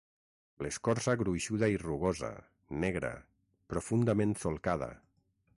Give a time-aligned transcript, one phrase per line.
[0.65, 2.31] L'escorça gruixuda i rugosa,
[2.87, 3.15] negra,
[3.75, 4.93] profundament solcada.